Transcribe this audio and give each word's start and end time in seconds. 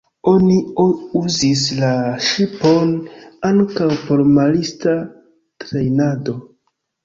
Oni 0.29 0.53
uzis 1.19 1.65
la 1.81 1.91
ŝipon 2.29 2.95
ankaŭ 3.53 3.93
por 4.09 4.27
marista 4.41 4.99
trejnado. 5.69 6.41